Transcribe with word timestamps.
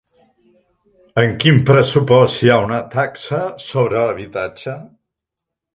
En 1.23 1.35
quin 1.43 1.59
pressupost 1.71 2.41
hi 2.47 2.51
ha 2.51 2.57
una 2.69 2.81
taxa 2.97 3.45
sobre 3.71 3.99
l'habitatge? 4.07 4.79